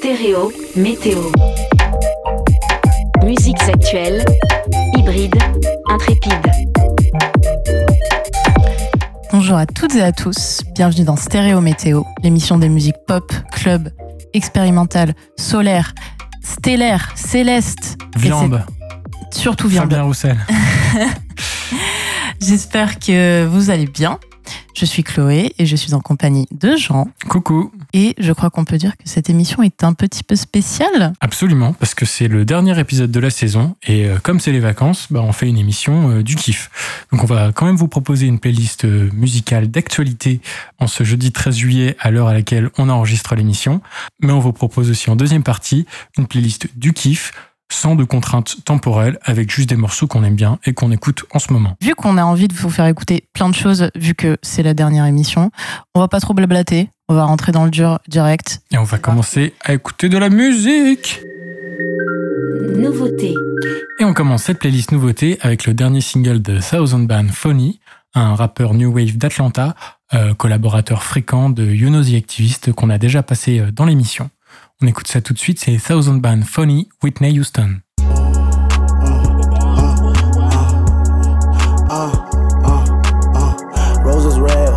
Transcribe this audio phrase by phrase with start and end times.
[0.00, 1.18] Stéréo, météo.
[3.22, 4.24] Musiques actuelles,
[4.96, 5.38] hybrides,
[5.90, 6.50] intrépides.
[9.30, 13.90] Bonjour à toutes et à tous, bienvenue dans Stéréo Météo, l'émission des musiques pop, club,
[14.32, 15.92] expérimentales, solaires,
[16.42, 17.98] stellaires, célestes.
[18.16, 18.64] Viande.
[19.30, 19.90] Surtout viande.
[19.90, 20.38] Fabien Roussel.
[22.40, 24.18] J'espère que vous allez bien.
[24.80, 27.06] Je suis Chloé et je suis en compagnie de Jean.
[27.28, 27.70] Coucou.
[27.92, 31.12] Et je crois qu'on peut dire que cette émission est un petit peu spéciale.
[31.20, 34.58] Absolument, parce que c'est le dernier épisode de la saison et euh, comme c'est les
[34.58, 36.70] vacances, bah, on fait une émission euh, du kiff.
[37.12, 40.40] Donc on va quand même vous proposer une playlist euh, musicale d'actualité
[40.78, 43.82] en ce jeudi 13 juillet à l'heure à laquelle on enregistre l'émission.
[44.22, 45.84] Mais on vous propose aussi en deuxième partie
[46.16, 47.32] une playlist du kiff
[47.70, 51.38] sans de contraintes temporelles, avec juste des morceaux qu'on aime bien et qu'on écoute en
[51.38, 51.76] ce moment.
[51.80, 54.74] Vu qu'on a envie de vous faire écouter plein de choses, vu que c'est la
[54.74, 55.50] dernière émission,
[55.94, 58.60] on va pas trop blablater, on va rentrer dans le dur direct.
[58.70, 61.22] Et on va commencer à écouter de la musique
[62.76, 63.34] Nouveauté.
[63.98, 67.80] Et on commence cette playlist nouveauté avec le dernier single de Thousand Band Phony,
[68.14, 69.74] un rappeur New Wave d'Atlanta,
[70.14, 74.30] euh, collaborateur fréquent de You Know The Activist qu'on a déjà passé euh, dans l'émission.
[74.82, 77.82] On écoute ça tout de suite, c'est Thousand Band Phony, Whitney Houston.
[81.90, 82.10] uh,
[82.64, 82.86] uh,
[83.36, 84.00] uh.
[84.02, 84.70] Roses red,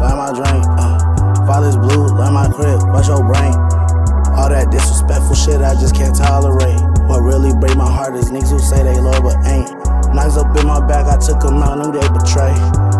[0.00, 0.66] like my drink.
[0.76, 0.98] Uh.
[1.46, 2.82] Father's blue, like my crib.
[2.92, 3.54] What's your brain?
[4.36, 6.80] All that disrespectful shit I just can't tolerate.
[7.08, 9.68] What really break my heart is niggas who say they loyal but ain't.
[10.14, 12.52] Knives up in my back, I took them out, knew they betray.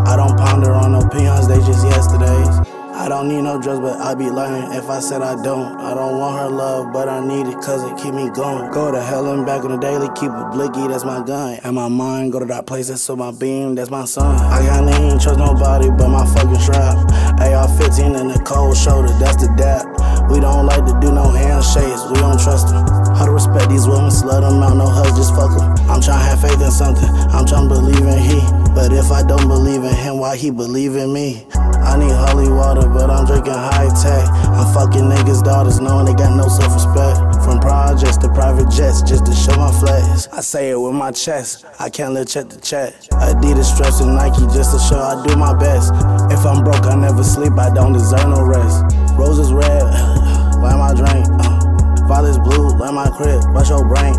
[0.08, 2.61] I don't ponder on opinions, they just yesterdays.
[3.02, 5.76] I don't need no drugs, but I be lying if I said I don't.
[5.80, 8.70] I don't want her love, but I need it cause it keep me going.
[8.70, 11.58] Go to hell and back on the daily, keep it blicky, that's my gun.
[11.64, 14.36] And my mind, go to that place, that's on my beam, that's my son.
[14.36, 16.94] I kinda ain't trust nobody but my fucking strap.
[17.40, 19.82] AR 15 in the cold shoulder, that's the dap.
[20.30, 22.86] We don't like to do no handshakes, we don't trust them.
[23.18, 25.74] How to respect these women, slut them out, no hugs, just fuck them.
[25.90, 28.61] I'm tryna have faith in something, I'm tryna believe in he.
[28.74, 31.46] But if I don't believe in him, why he believe in me?
[31.82, 34.24] I need holy water, but I'm drinking high tech.
[34.48, 37.44] I'm fucking niggas' daughters, knowing they got no self respect.
[37.44, 40.28] From projects to private jets, just to show my flex.
[40.28, 42.94] I say it with my chest, I can't let check the check.
[43.12, 45.92] Adidas straps and Nike just to show I do my best.
[46.32, 48.96] If I'm broke, I never sleep, I don't deserve no rest.
[49.18, 49.82] Roses red,
[50.62, 51.26] like my drink.
[51.28, 52.08] Uh.
[52.08, 54.14] Father's blue, like my crib, what's your brain?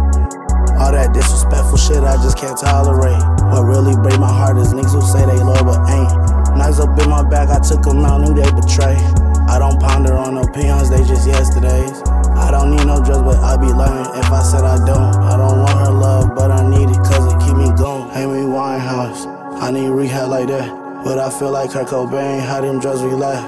[0.84, 3.16] All that disrespectful shit I just can't tolerate.
[3.56, 6.12] What really break my heart is niggas who say they loyal but ain't.
[6.60, 9.00] Knives up in my back, I took them out, knew they betray.
[9.48, 12.04] I don't ponder on opinions, they just yesterdays.
[12.36, 15.24] I don't need no drugs, but I be lying if I said I don't.
[15.24, 18.12] I don't want her love, but I need it cause it keep me going.
[18.20, 19.24] Amy Winehouse,
[19.64, 20.68] I need rehab like that.
[21.06, 23.40] But I feel like Kurt Cobain, how them drugs relax.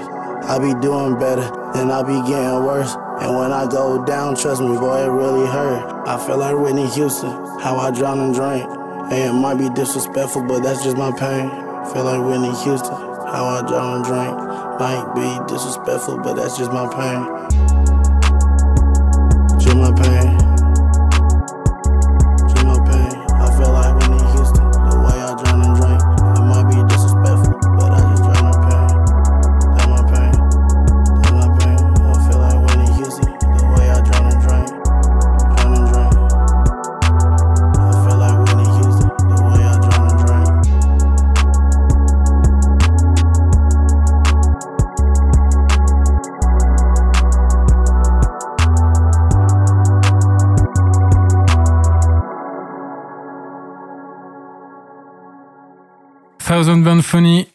[0.48, 1.44] I be doing better,
[1.76, 2.96] then I be getting worse.
[3.20, 5.95] And when I go down, trust me, boy, it really hurt.
[6.06, 8.64] I feel like Whitney Houston, how I drown and drink.
[9.10, 11.50] And it might be disrespectful, but that's just my pain.
[11.92, 14.36] Feel like Whitney Houston, how I drown and drink.
[14.78, 17.35] Might be disrespectful, but that's just my pain.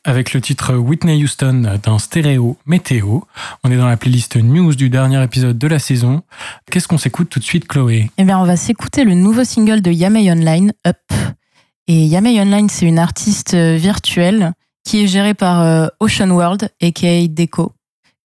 [0.03, 3.21] Avec le titre Whitney Houston dans Stéréo Météo.
[3.63, 6.21] On est dans la playlist News du dernier épisode de la saison.
[6.69, 8.11] Qu'est-ce qu'on s'écoute tout de suite, Chloé?
[8.19, 10.97] Eh bien, on va s'écouter le nouveau single de Yamei Online, Up.
[11.87, 14.53] Et Yamei Online, c'est une artiste virtuelle
[14.83, 17.73] qui est gérée par euh, Ocean World, aka Deco,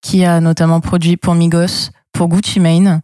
[0.02, 3.00] qui a notamment produit pour Migos, pour Gucci Mane.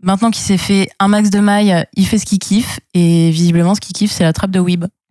[0.00, 3.74] Maintenant qu'il s'est fait un max de mailles, il fait ce qu'il kiffe, et visiblement,
[3.74, 4.84] ce qu'il kiffe, c'est la trappe de Weeb.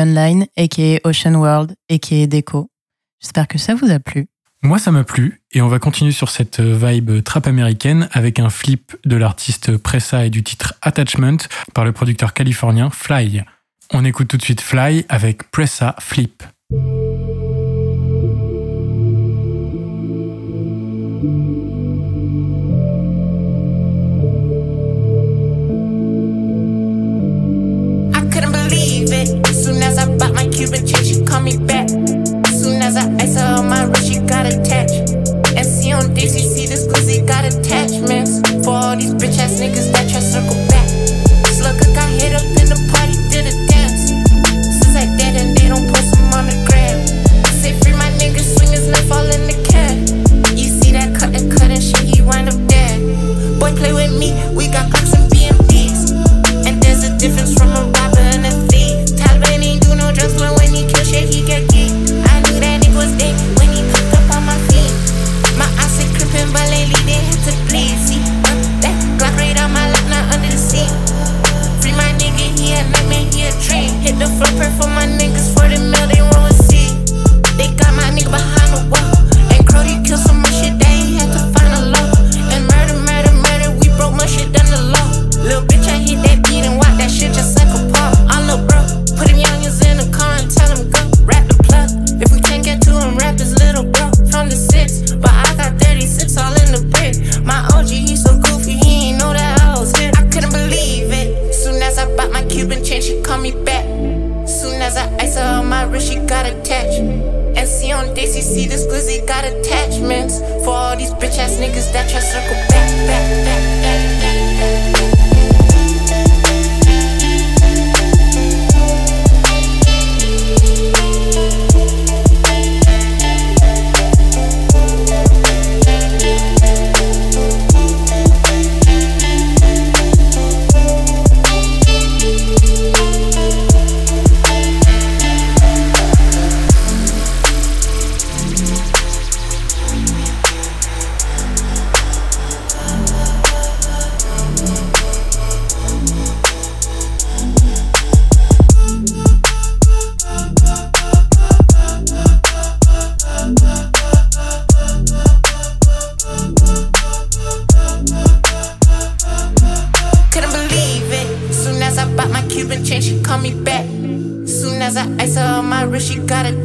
[0.00, 2.70] Online, aka Ocean World, aka Deco.
[3.20, 4.26] J'espère que ça vous a plu.
[4.62, 8.38] Moi, ça m'a plu et on va continuer sur cette euh, vibe trap américaine avec
[8.38, 11.38] un flip de l'artiste Pressa et du titre Attachment
[11.72, 13.42] par le producteur californien Fly.
[13.92, 16.42] On écoute tout de suite Fly avec Pressa Flip.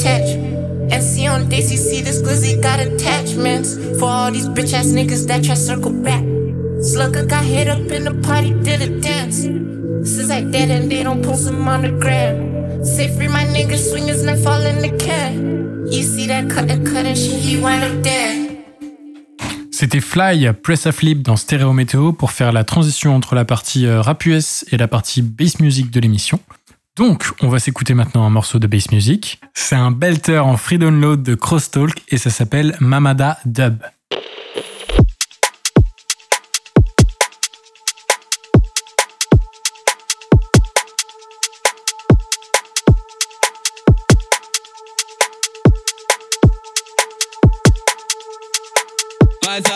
[0.05, 0.91] attachment.
[0.91, 5.27] And see on Daisy, see this glizzy got attachments for all these bitch ass niggas
[5.27, 6.23] that try circle back.
[6.81, 9.41] Slugger got hit up in the party, did a dance.
[10.07, 12.83] Since I dead and they don't post him on the gram.
[12.85, 15.87] Say free my niggas, swing swingers not fall in the can.
[15.91, 18.51] You see that cut and cut and shit, he wind up dead.
[19.71, 23.85] C'était Fly, Press a Flip dans Stereo Météo pour faire la transition entre la partie
[23.85, 26.39] euh, rap US et la partie bass music de l'émission.
[26.95, 29.41] Donc, on va s'écouter maintenant un morceau de bass music.
[29.53, 33.79] C'est un belter en free download de Crosstalk et ça s'appelle Mamada Dub.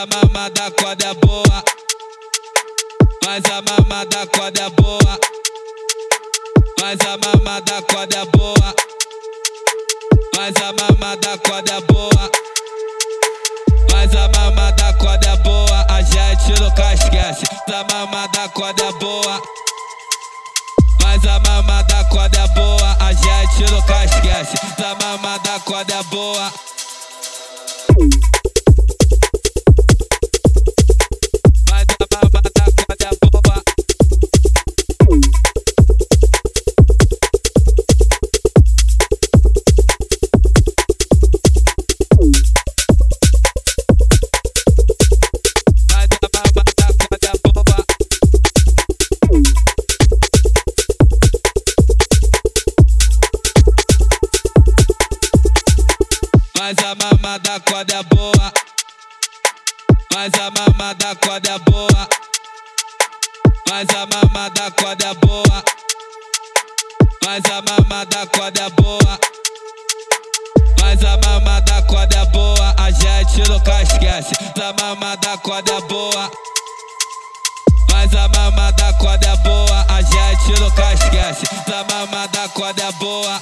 [0.10, 1.64] Mamada quando é boa.
[3.26, 4.26] Mas a mamada
[4.78, 5.20] boa.
[6.90, 8.76] Mas a mamada quando é boa.
[10.36, 12.32] Mas a mamada quando é boa.
[13.94, 17.46] Mas a mamada quando é boa, a gente nunca esquece.
[17.68, 19.40] A mamada quando é boa.
[21.04, 24.58] Mas a mamada quando é boa, a gente nunca esquece.
[24.84, 26.52] A mamada quando é boa.
[57.10, 58.54] Mamada quando é boa.
[60.14, 62.10] Mas a mamada quando é boa.
[63.70, 65.64] Mas a mamada quando é boa.
[67.26, 69.20] Mas a mamada quando é boa.
[70.82, 74.36] Mas a mamada quando é boa, a gente nunca esquece.
[74.62, 76.32] A mamada quando é boa.
[77.92, 81.46] Mas a mamada quando é boa, a gente nunca esquece.
[81.72, 83.42] A mamada quando é boa.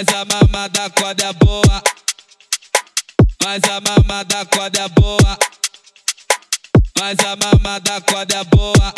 [0.00, 1.82] Mas a mamada quando é boa.
[3.44, 5.38] Mas a mamada quando é boa.
[6.98, 8.94] Mas a mamada quando é boa.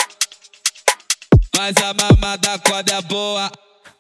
[1.59, 3.51] Mas a mamada quando é boa.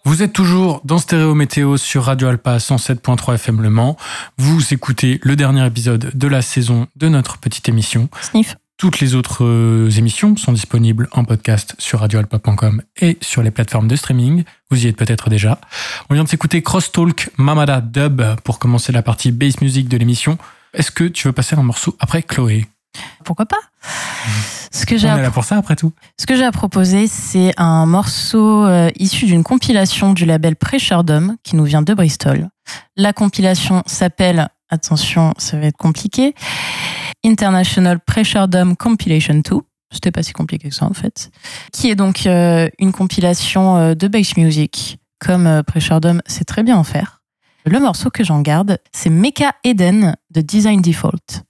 [0.04, 3.96] Vous êtes toujours dans Stéréo Météo sur Radio Alpa 107.3 FM Le Mans.
[4.38, 8.08] Vous écoutez le dernier épisode de la saison de notre petite émission.
[8.20, 8.54] Sniff.
[8.78, 13.86] Toutes les autres euh, émissions sont disponibles en podcast sur radioalpa.com et sur les plateformes
[13.86, 14.44] de streaming.
[14.70, 15.60] Vous y êtes peut-être déjà.
[16.10, 20.36] On vient de s'écouter Crosstalk Mamada Dub pour commencer la partie bass music de l'émission.
[20.74, 22.66] Est-ce que tu veux passer un morceau après Chloé?
[23.24, 23.60] Pourquoi pas?
[24.72, 25.92] Ce que j'ai On à est là pour ça après tout.
[26.18, 31.04] Ce que j'ai à proposer, c'est un morceau euh, issu d'une compilation du label Pressure
[31.04, 32.48] Dome qui nous vient de Bristol.
[32.96, 36.34] La compilation s'appelle, attention, ça va être compliqué,
[37.24, 39.60] International Pressure Dome Compilation 2.
[39.92, 41.30] C'était pas si compliqué que ça en fait.
[41.72, 46.44] Qui est donc euh, une compilation euh, de bass music, comme euh, Pressure Dome sait
[46.44, 47.20] très bien en faire.
[47.64, 51.44] Le morceau que j'en garde, c'est Mecha Eden de Design Default.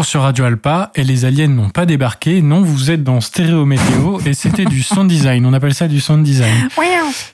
[0.00, 2.40] Toujours sur Radio Alpa et les aliens n'ont pas débarqué.
[2.40, 5.44] Non, vous êtes dans Stéréo Météo et c'était du sound design.
[5.44, 6.68] On appelle ça du sound design.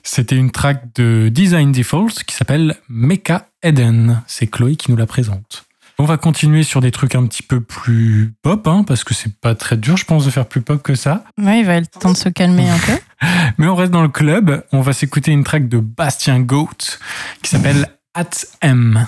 [0.03, 4.21] C'était une track de Design Default qui s'appelle Mecha Eden.
[4.27, 5.65] C'est Chloé qui nous la présente.
[5.97, 9.39] On va continuer sur des trucs un petit peu plus pop, hein, parce que c'est
[9.39, 11.23] pas très dur, je pense, de faire plus pop que ça.
[11.41, 13.27] Ouais, il va être temps de se calmer un peu.
[13.57, 14.65] Mais on reste dans le club.
[14.73, 16.97] On va s'écouter une track de Bastien Goat
[17.41, 18.25] qui s'appelle At
[18.61, 19.07] M.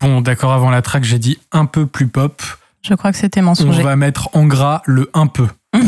[0.00, 2.42] Bon, d'accord, avant la track, j'ai dit un peu plus pop.
[2.82, 3.82] Je crois que c'était On mensonger.
[3.82, 5.48] va mettre en gras le un peu.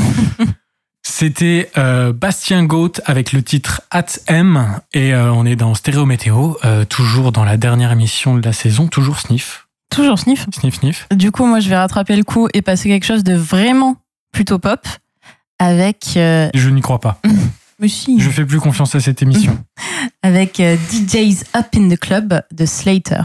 [1.04, 6.06] C'était euh, Bastien Goat avec le titre At M et euh, on est dans Stéréo
[6.06, 10.46] Météo, euh, toujours dans la dernière émission de la saison, toujours Sniff, Toujours sniff.
[10.54, 11.08] Sniff Sniff.
[11.10, 13.96] Du coup, moi, je vais rattraper le coup et passer quelque chose de vraiment
[14.32, 14.86] plutôt pop
[15.58, 16.12] avec.
[16.14, 17.20] Je n'y crois pas.
[17.78, 18.18] mais si.
[18.20, 19.58] Je fais plus confiance à cette émission.
[20.22, 23.22] avec DJs Up in the Club de Slater.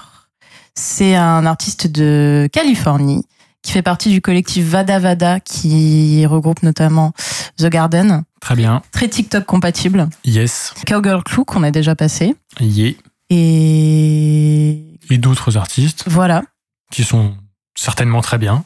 [0.80, 3.26] C'est un artiste de Californie
[3.63, 7.13] qui fait partie du collectif Vada Vada qui regroupe notamment
[7.58, 8.84] The Garden, Très bien.
[8.92, 10.76] très TikTok compatible, Yes.
[10.86, 12.94] Cowgirl Crew qu'on a déjà passé Yeah.
[13.32, 16.44] et Et d'autres artistes voilà.
[16.92, 17.34] qui sont
[17.76, 18.63] certainement très bien.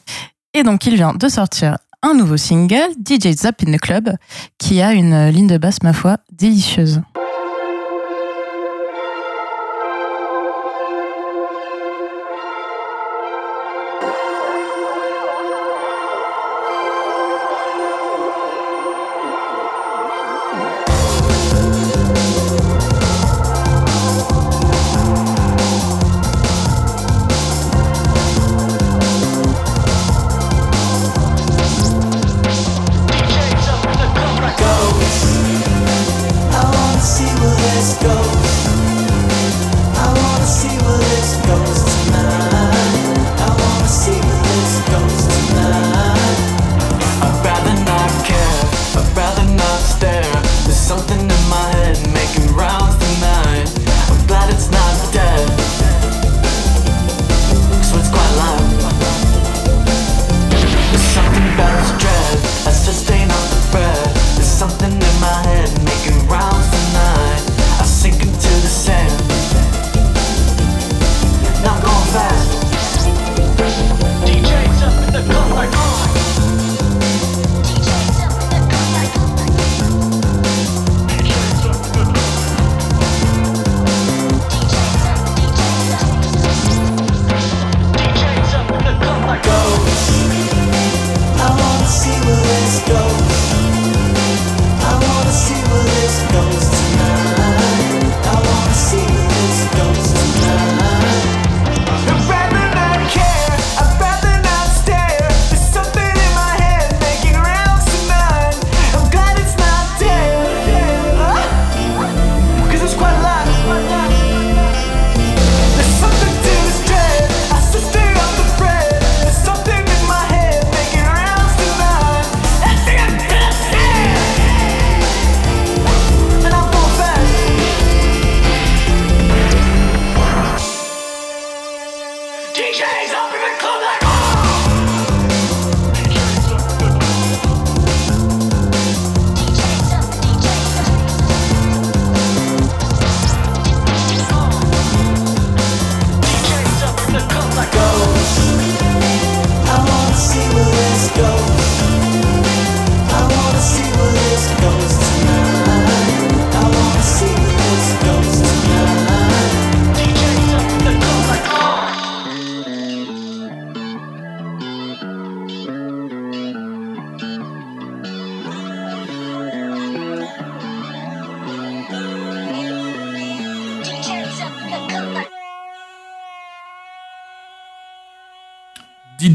[0.52, 4.10] Et donc il vient de sortir un nouveau single, DJs Up in the Club,
[4.58, 7.00] qui a une ligne de basse ma foi délicieuse.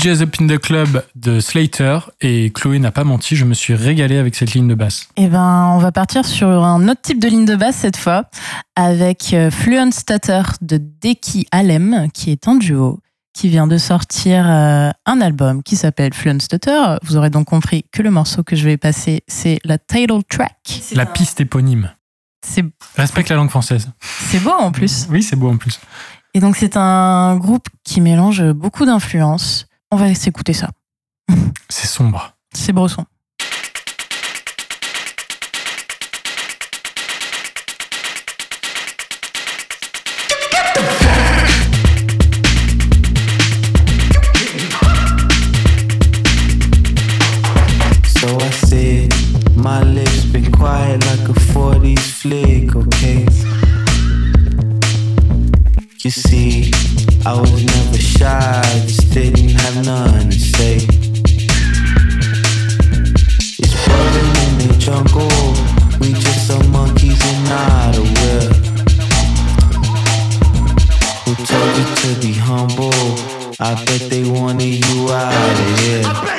[0.07, 3.75] DJs Up in the Club de Slater et Chloé n'a pas menti, je me suis
[3.75, 5.09] régalé avec cette ligne de basse.
[5.17, 8.23] Eh ben, on va partir sur un autre type de ligne de basse cette fois,
[8.77, 12.99] avec euh, Fluent Stutter de Deki Alem, qui est un duo,
[13.33, 16.95] qui vient de sortir euh, un album qui s'appelle Fluent Stutter.
[17.03, 20.83] Vous aurez donc compris que le morceau que je vais passer, c'est la title track.
[20.93, 21.91] La piste éponyme.
[22.45, 22.63] C'est
[22.95, 23.89] Respecte la langue française.
[24.01, 25.07] c'est beau en plus.
[25.09, 25.81] Oui, c'est beau en plus.
[26.33, 29.67] Et donc, c'est un groupe qui mélange beaucoup d'influences.
[29.89, 30.69] On va s'écouter ça.
[31.69, 32.35] C'est sombre.
[32.53, 33.05] C'est Bresson.
[48.19, 49.13] So I said,
[49.55, 53.25] my lips been quiet like a 40s flick, okay?
[56.03, 56.71] You see,
[57.29, 60.75] I was never shy, just didn't have nothing to say.
[63.59, 65.27] It's burning in the jungle.
[65.99, 67.21] We just some monkeys.
[71.25, 72.93] Who told you to be humble?
[73.59, 76.36] I bet they wanted you out of here.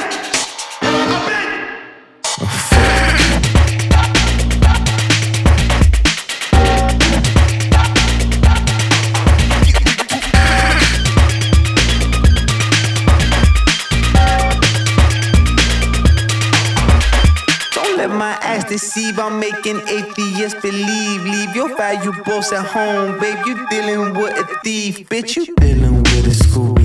[18.08, 19.18] Let my ass deceive.
[19.18, 21.22] I'm making atheists believe.
[21.22, 23.38] Leave your valuables at home, babe.
[23.46, 25.36] You dealing with a thief, bitch.
[25.36, 26.77] You dealing with a Scooby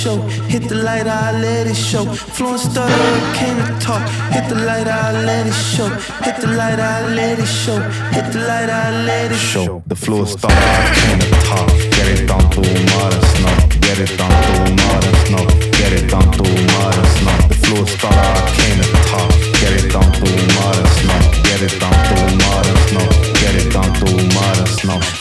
[0.00, 0.16] show.
[0.48, 2.04] Hit the light, I let it show.
[2.36, 2.88] Flowing star
[3.38, 4.02] came to talk.
[4.32, 5.88] Hit the light, I let it show.
[6.24, 7.78] Hit the light, I let it show.
[8.16, 9.82] Hit the light, I let it show.
[9.86, 10.50] The star
[10.98, 11.68] came to talk.
[11.96, 12.60] Get it down to
[12.90, 13.56] mother snow.
[13.84, 15.44] Get it down to mother snow.
[15.78, 17.36] Get it down to mother snow.
[17.50, 19.30] The star came to talk.
[19.60, 21.20] Get it down to mother snow.
[21.44, 23.06] Get it down to mother snow.
[23.42, 25.19] Get it down to mother snow.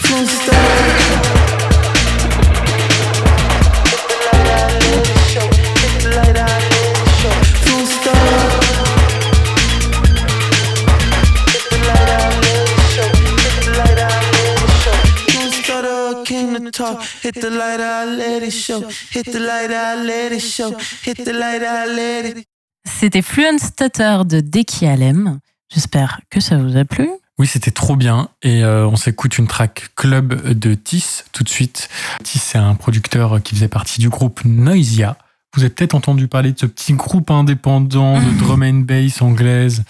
[16.80, 17.02] Talk.
[17.24, 18.82] Hit the light, I let it show.
[19.12, 20.76] Hit the light, I let it show.
[21.06, 22.48] Hit the light, I let it
[22.86, 25.40] C'était Fluent Stutter de Deki Alem.
[25.72, 27.10] J'espère que ça vous a plu.
[27.38, 28.30] Oui, c'était trop bien.
[28.42, 31.90] Et euh, on s'écoute une track club de Tis tout de suite.
[32.24, 35.18] Tis, c'est un producteur qui faisait partie du groupe Noisia.
[35.56, 39.84] Vous avez peut-être entendu parler de ce petit groupe indépendant de drum and bass anglaise.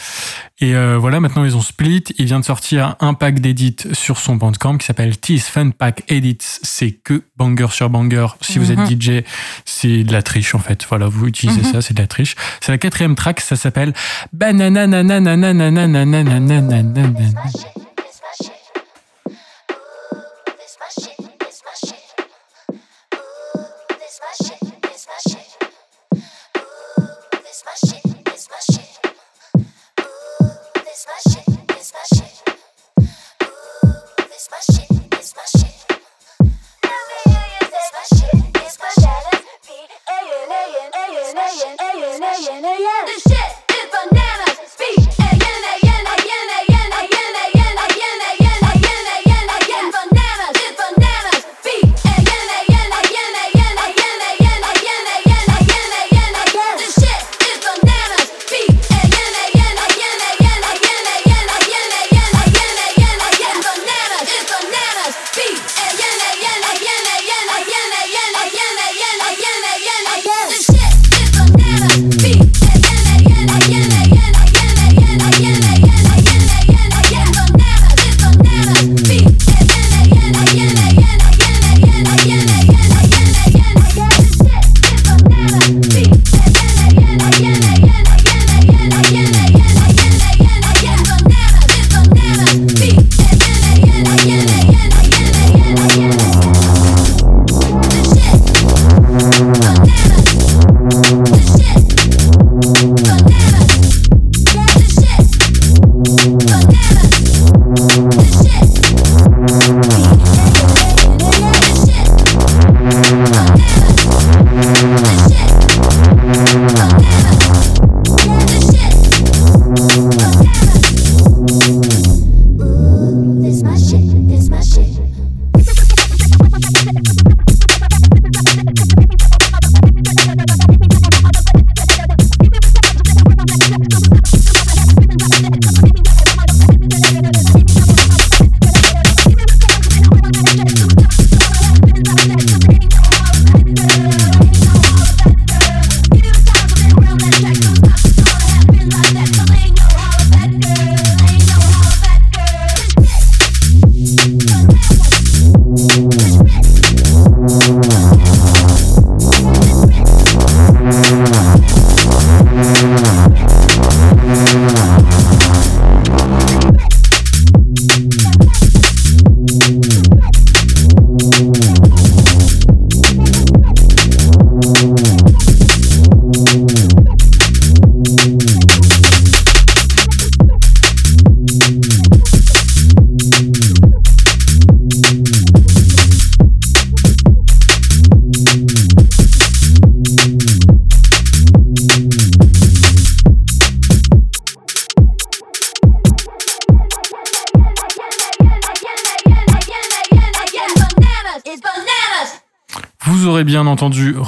[0.61, 2.03] Et euh, voilà, maintenant ils ont split.
[2.17, 6.03] Il vient de sortir un pack d'édits sur son bandcamp qui s'appelle Tis Fun Pack
[6.07, 6.59] Edits.
[6.63, 8.27] C'est que banger sur banger.
[8.41, 9.23] Si vous êtes DJ,
[9.65, 10.85] c'est de la triche en fait.
[10.87, 12.35] Voilà, vous utilisez ça, c'est de la triche.
[12.61, 13.93] C'est la quatrième track, ça s'appelle
[14.31, 14.87] Banana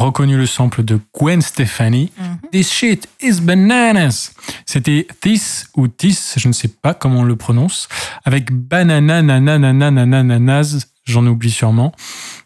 [0.02, 2.12] reconnu le sample de Gwen Stefani.
[2.52, 4.32] This shit is bananas.
[4.66, 7.88] C'était This ou This, je ne sais pas comment on le prononce,
[8.26, 11.92] avec Banana Nananananananas, j'en oublie sûrement,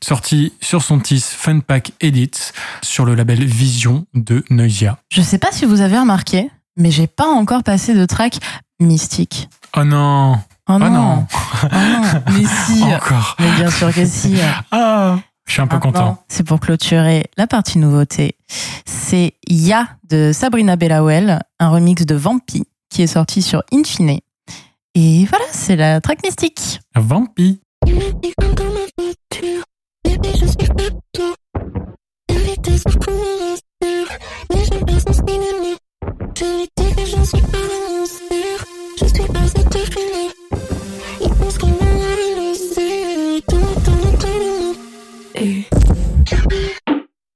[0.04, 2.52] sorti sur son This Fun Pack Edits
[2.84, 4.98] sur le label Vision de Noisia.
[5.10, 8.38] Je sais pas si vous avez remarqué, mais j'ai pas encore passé de track
[8.80, 9.50] mystique.
[9.78, 10.90] Oh non Oh non.
[10.90, 11.28] non.
[11.64, 12.02] Oh non.
[12.34, 12.84] Mais si.
[12.96, 14.36] Encore Mais bien sûr que si.
[14.72, 15.18] Ah
[15.48, 16.24] Je suis un peu Maintenant, content.
[16.28, 18.36] C'est pour clôturer la partie nouveauté.
[18.86, 24.20] C'est Ya de Sabrina Bellawell, un remix de Vampi qui est sorti sur Infine.
[24.96, 26.80] Et voilà, c'est la track mystique.
[26.96, 27.60] Vampi.
[27.86, 27.92] Je
[30.48, 30.58] suis
[39.28, 40.45] pas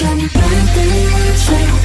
[0.00, 1.79] shining bright, like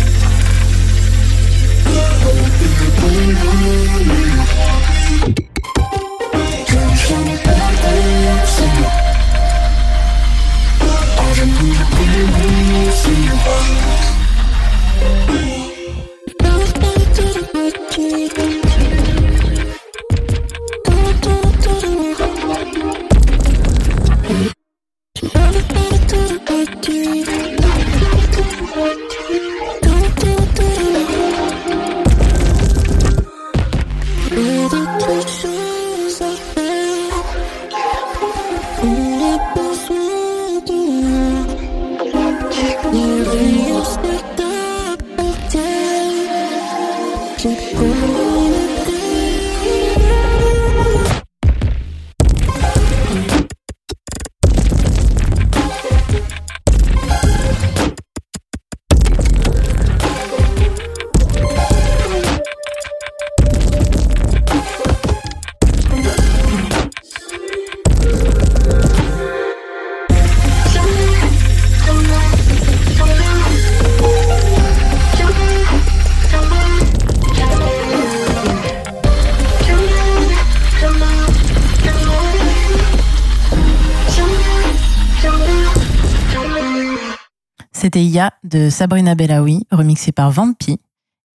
[88.55, 90.79] de Sabrina Bellaoui, remixé par Vampi.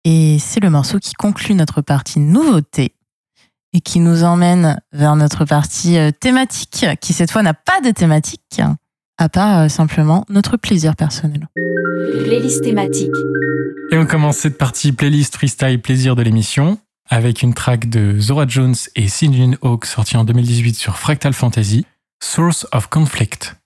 [0.06, 2.94] Et c'est le morceau qui conclut notre partie nouveauté
[3.74, 7.92] et qui nous emmène vers notre partie euh, thématique, qui cette fois n'a pas de
[7.92, 8.62] thématique,
[9.18, 11.50] à part euh, simplement notre plaisir personnel.
[12.24, 13.12] Playlist thématique.
[13.92, 16.78] Et on commence cette partie playlist freestyle plaisir de l'émission
[17.10, 21.86] avec une track de Zora Jones et Sinjin Hawk sortie en 2018 sur Fractal Fantasy,
[22.22, 23.58] Source of Conflict.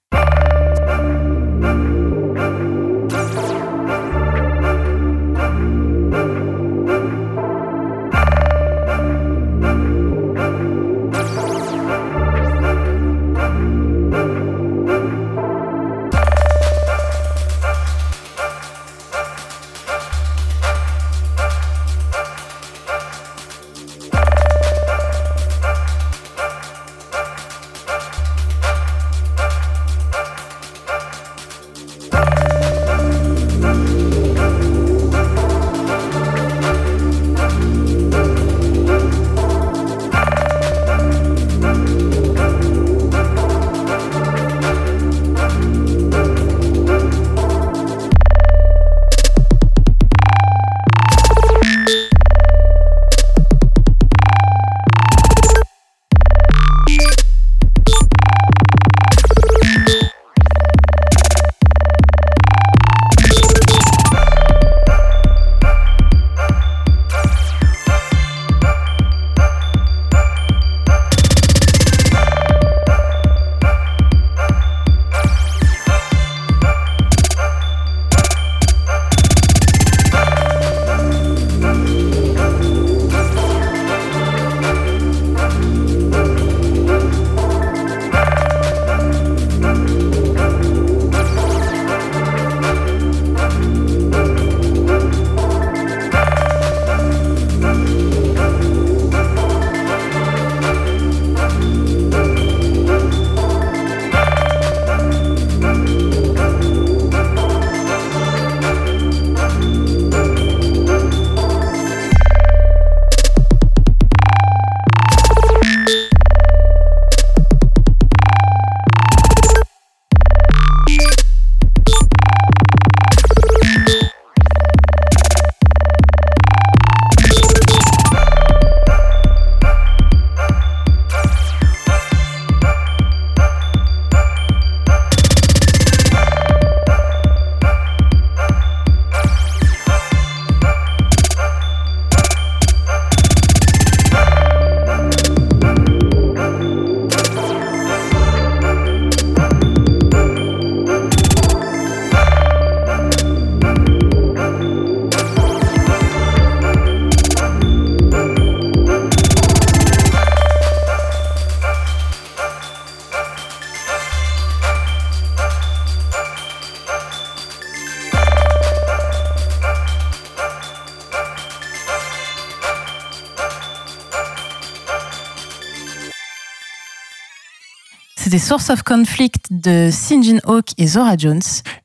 [178.33, 181.43] Des Source of Conflict de Sinjin Hawk et Zora Jones.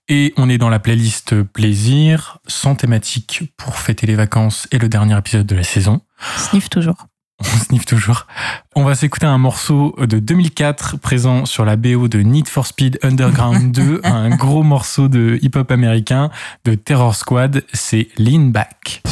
[0.09, 4.89] Et on est dans la playlist plaisir, sans thématique pour fêter les vacances et le
[4.89, 6.01] dernier épisode de la saison.
[6.39, 7.07] Sniff toujours.
[7.41, 8.27] On sniffe toujours.
[8.75, 12.99] On va s'écouter un morceau de 2004 présent sur la BO de Need for Speed
[13.03, 16.31] Underground 2, un gros morceau de hip-hop américain
[16.65, 19.03] de Terror Squad, c'est Lean Back.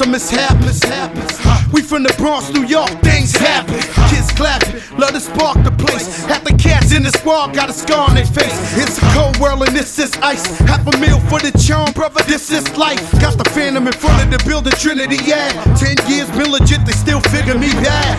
[0.00, 1.72] About mishap, mishaps.
[1.72, 3.78] We from the Bronx, New York, things happen.
[4.10, 6.24] Kids clapping, love to spark the place.
[6.24, 8.54] Half the cats in the squad got a scar on their face.
[8.78, 10.44] It's a cold world and this is ice.
[10.60, 13.02] Half a meal for the charm, brother, this is life.
[13.20, 15.50] Got the phantom in front of the building, Trinity, yeah.
[15.76, 18.18] Ten years been legit, they still figure me bad.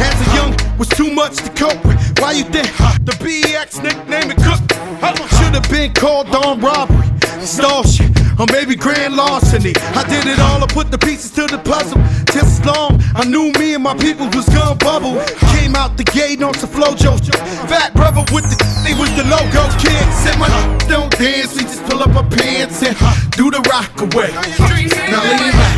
[0.00, 1.98] As a young, was too much to cope with.
[2.20, 2.68] Why you think
[3.04, 4.62] the BX nickname it Cook?
[5.38, 7.06] Should have been called on robbery,
[7.40, 8.07] stall shit,
[8.38, 9.72] or maybe grand larceny.
[9.98, 12.00] I did it all, I put the pieces to the puzzle.
[12.32, 15.18] Just as long, I knew me and my people was gonna bubble.
[15.58, 17.18] Came out the gate on some flojo.
[17.68, 20.06] Fat brother with the, they was the logo kid.
[20.14, 20.48] Said my
[20.88, 22.96] don't dance, we just pull up our pants and
[23.32, 24.30] do the rock away.
[25.10, 25.74] Now lean back,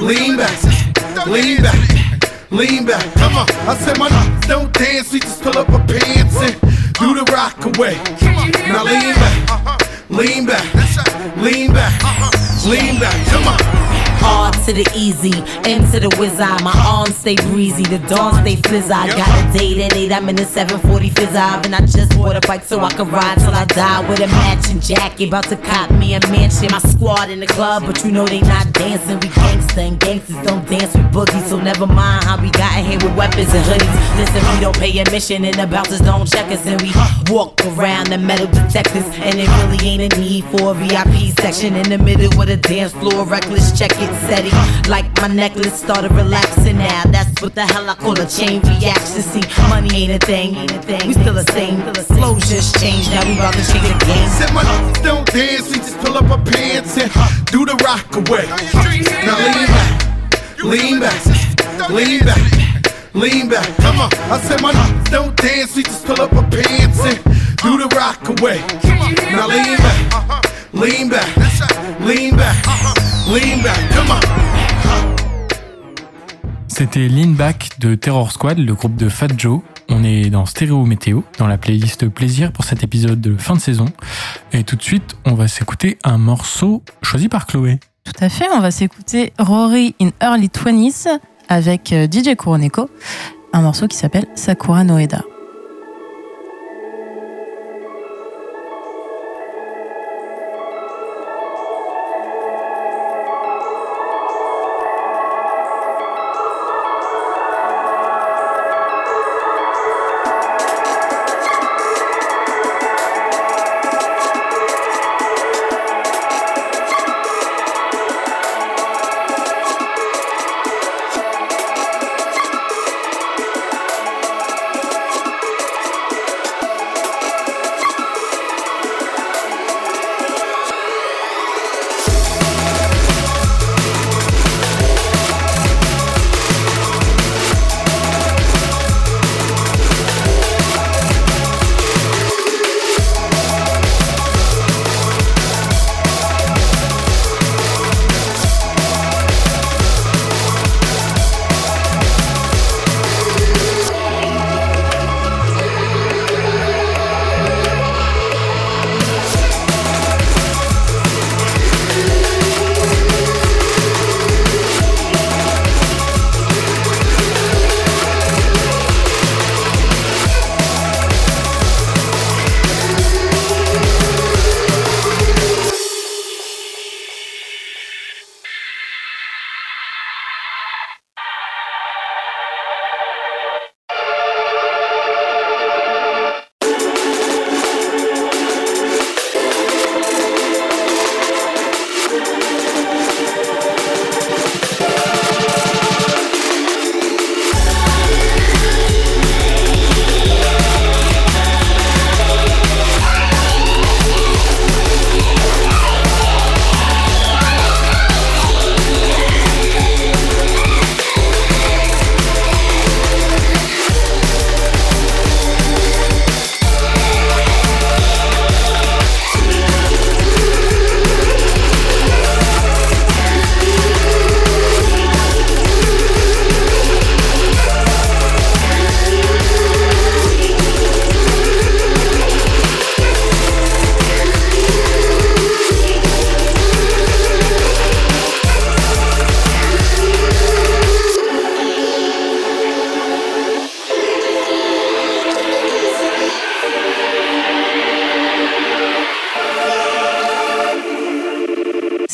[0.00, 3.04] lean back, lean back, lean back.
[3.14, 4.08] Come on, I said my
[4.46, 6.54] don't dance, we just pull up our pants and
[7.02, 7.98] do the rock away.
[8.70, 9.89] Now lean back,
[10.20, 10.74] lean back,
[11.36, 12.02] lean back,
[12.66, 13.29] lean back.
[14.66, 15.32] To the easy,
[15.64, 16.38] M to the whiz.
[16.38, 20.28] My arms stay breezy, the dawn stay fizz I got a date at 8, I'm
[20.28, 21.34] in the 740 fizz
[21.64, 24.28] And I just bought a bike so I can ride till I die with a
[24.28, 25.28] matching jacket.
[25.28, 26.68] About to cop me a mansion.
[26.70, 29.18] My squad in the club, but you know they not dancing.
[29.20, 31.48] We gangsta and gangsters don't dance with boogies.
[31.48, 34.18] So never mind how we got here with weapons and hoodies.
[34.18, 36.64] Listen, we don't pay admission and the bouncers don't check us.
[36.66, 36.92] And we
[37.32, 39.04] walk around the metal detectors.
[39.24, 42.56] And it really ain't a need for a VIP section in the middle of the
[42.56, 43.24] dance floor.
[43.24, 44.49] Reckless check it, set it,
[44.88, 47.04] Like my necklace started relaxing now.
[47.04, 49.22] That's what the hell I call a chain reaction.
[49.22, 50.54] See, money ain't a thing.
[51.06, 51.80] We still the same.
[52.16, 53.10] Flow just changed.
[53.10, 54.28] Now we about to change the game.
[54.28, 54.64] Said my
[55.02, 57.10] don't dance, we just pull up our pants and
[57.46, 58.46] do the rock away.
[59.24, 59.90] Now lean back,
[60.64, 63.66] lean back, lean back, lean back.
[63.76, 64.72] Come on, I said my
[65.10, 67.18] don't dance, we just pull up our pants and
[67.62, 68.58] do the rock away.
[69.30, 71.36] Now lean back, lean back,
[72.00, 72.56] lean back,
[73.28, 73.90] lean back.
[73.92, 74.39] Come on.
[76.80, 79.60] C'était Lean Back de Terror Squad, le groupe de Fat Joe.
[79.90, 83.60] On est dans Stéréo Météo, dans la playlist plaisir pour cet épisode de fin de
[83.60, 83.84] saison.
[84.54, 87.80] Et tout de suite, on va s'écouter un morceau choisi par Chloé.
[88.04, 91.06] Tout à fait, on va s'écouter Rory in Early 20s
[91.50, 92.88] avec euh, DJ Kuroneko,
[93.52, 95.20] un morceau qui s'appelle Sakura Noeda.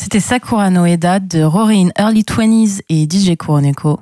[0.07, 3.99] C'était Sakura Noeda de Rory in Early 20s et DJ Kuroneko.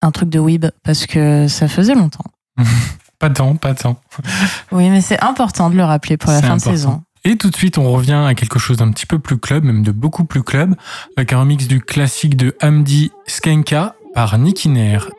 [0.00, 2.24] Un truc de weeb parce que ça faisait longtemps.
[3.18, 4.00] Pas tant, pas tant.
[4.72, 6.70] Oui, mais c'est important de le rappeler pour la fin important.
[6.70, 7.02] de saison.
[7.24, 9.82] Et tout de suite, on revient à quelque chose d'un petit peu plus club, même
[9.82, 10.76] de beaucoup plus club,
[11.18, 15.10] avec un remix du classique de Hamdi Skenka par Nicky Nair.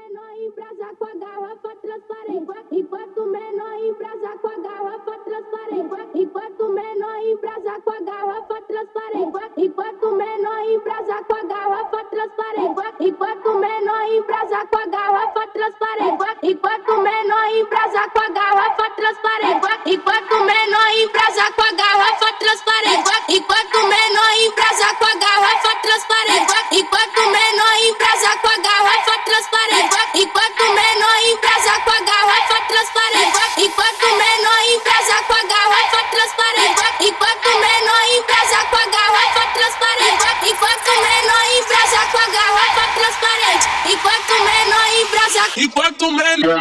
[9.57, 12.85] E quanto menor embrasa com a galera garrafa transparente.
[12.99, 16.25] Enquanto menor embrasa com a garrafa transparente.
[16.43, 19.67] Enquanto menor embrasa com a garrafa transparente.
[19.85, 23.11] Enquanto menor embrasa com a garrafa transparente.
[23.29, 26.53] Enquanto menor embrasa com a garrafa transparente.
[26.71, 30.09] Enquanto menor embrasa com a garrafa transparente.
[30.15, 33.39] Enquanto menor embrasa com a garrafa transparente.
[33.61, 36.83] Enquanto menor embrasa com a garrafa transparente.
[37.01, 40.49] Enquanto menor embrasa com a garrafa transparente.
[40.49, 41.74] Enquanto menor embrasa
[42.11, 43.67] com a garrafa transparente.
[43.85, 45.43] Enquanto menor embrasa.
[45.57, 46.57] Enquanto menor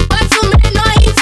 [0.00, 1.15] Enquanto menor embrasa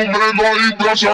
[0.00, 1.12] acostumbré, no hay brasa.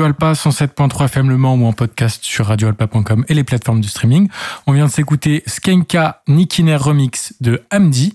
[0.00, 3.86] Radio Alpa 107.3 FM Le Mans ou en podcast sur radioalpa.com et les plateformes de
[3.86, 4.30] streaming.
[4.66, 8.14] On vient de s'écouter Skenka Nikiner Remix de Hamdi.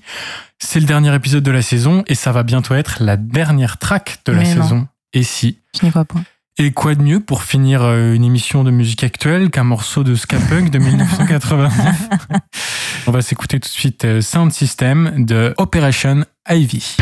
[0.57, 4.21] C'est le dernier épisode de la saison et ça va bientôt être la dernière track
[4.25, 4.63] de la Mais non.
[4.63, 4.87] saison.
[5.13, 5.59] Et si?
[5.79, 6.21] Je n'y crois pas.
[6.57, 10.15] Et quoi de mieux pour finir euh, une émission de musique actuelle qu'un morceau de
[10.15, 12.09] ska punk de 1989
[13.05, 16.97] On va s'écouter tout de suite euh, Sound System de Operation Ivy.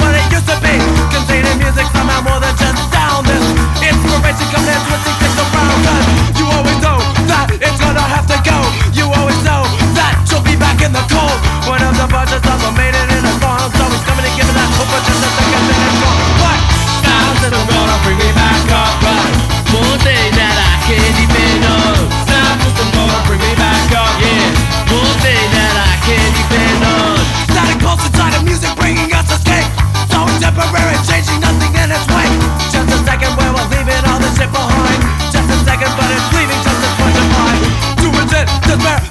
[0.00, 0.72] What it used to be.
[1.60, 3.26] Music somehow more than just sound.
[3.28, 3.44] This
[3.84, 4.80] inspiration in
[6.38, 6.96] you always know
[7.28, 8.56] that it's gonna have to go.
[8.96, 11.36] You always know that she'll be back in the cold.
[11.68, 12.06] In a
[13.92, 15.20] he's coming that hope just
[16.00, 16.20] gone.
[16.40, 16.60] But
[17.04, 18.96] sounds gonna bring me back up.
[19.04, 19.35] Right,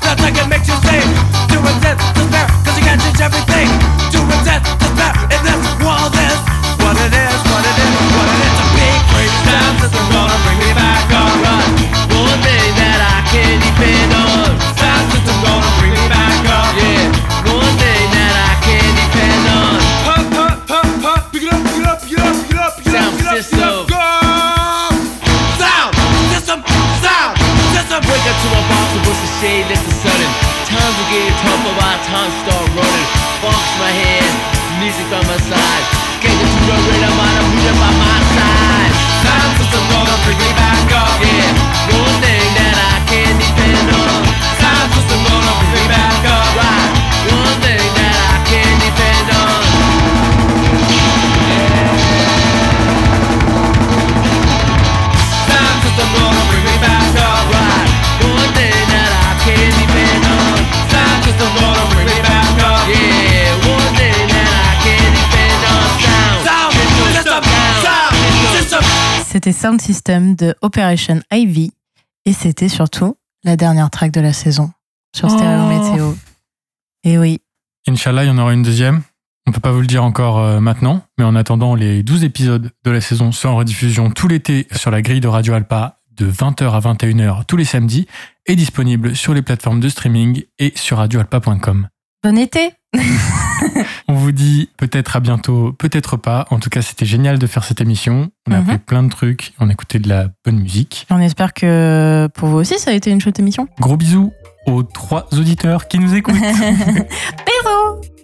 [0.02, 1.06] Feels like it makes you sick.
[1.50, 3.68] Do it death, despair, cause you can't change everything.
[4.12, 4.85] Do it death,
[69.46, 71.72] C'était Sound System de Operation Ivy
[72.26, 74.72] et c'était surtout la dernière track de la saison
[75.16, 75.68] sur Stereo Oh.
[75.68, 76.14] Météo.
[77.04, 77.42] Et oui,
[77.88, 79.04] Inch'Allah, il y en aura une deuxième.
[79.46, 82.72] On peut pas vous le dire encore euh, maintenant, mais en attendant, les 12 épisodes
[82.84, 86.26] de la saison sont en rediffusion tout l'été sur la grille de Radio Alpa de
[86.28, 88.08] 20h à 21h tous les samedis
[88.48, 91.88] et disponible sur les plateformes de streaming et sur radioalpa.com.
[92.24, 92.72] bon été
[94.08, 96.46] On vous dit peut-être à bientôt, peut-être pas.
[96.52, 98.30] En tout cas, c'était génial de faire cette émission.
[98.48, 98.64] On a Mhm.
[98.64, 101.08] appris plein de trucs, on a écouté de la bonne musique.
[101.10, 103.68] On espère que pour vous aussi ça a été une chouette émission.
[103.80, 104.32] Gros bisous
[104.68, 106.36] aux trois auditeurs qui nous écoutent.
[106.40, 108.15] Bisous